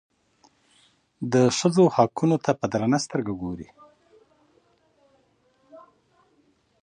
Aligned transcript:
د 1.33 1.35
ښځې 1.57 1.85
حقونو 1.95 2.37
ته 2.45 2.51
په 2.59 2.65
درنه 2.73 2.97
سترګه 3.05 3.29
وګوري. 3.33 3.67